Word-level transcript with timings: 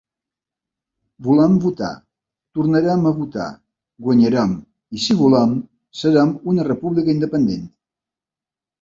Volem 1.27 1.57
votar, 1.65 1.89
tornarem 2.59 3.05
a 3.11 3.13
votar, 3.19 3.47
guanyarem 4.09 4.59
i 5.01 5.05
si 5.07 5.21
volem, 5.23 5.57
serem 6.03 6.37
una 6.55 6.71
república 6.75 7.19
independent! 7.19 7.73